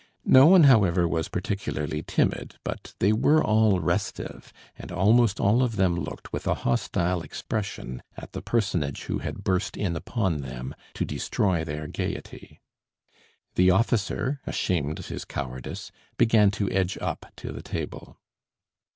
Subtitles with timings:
[0.25, 5.75] No one, however, was particularly timid, but they were all restive, and almost all of
[5.75, 10.73] them looked with a hostile expression at the personage who had burst in upon them,
[10.95, 12.59] to destroy their gaiety.
[13.53, 18.17] The officer, ashamed of his cowardice, began to edge up to the table.